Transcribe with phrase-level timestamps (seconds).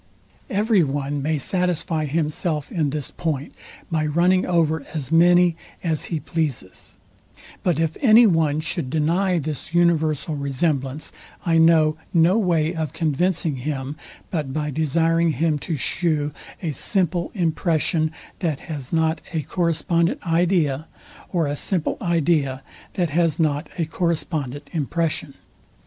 [0.49, 3.53] Every one may satisfy himself in this point
[3.91, 6.97] by running over as many as he pleases.
[7.61, 11.11] But if any one should deny this universal resemblance,
[11.45, 13.95] I know no way of convincing him,
[14.31, 16.31] but by desiring him to shew
[16.63, 18.09] a simple impression,
[18.39, 20.87] that has not a correspondent idea,
[21.31, 22.63] or a simple idea,
[22.95, 25.35] that has not a correspondent impression.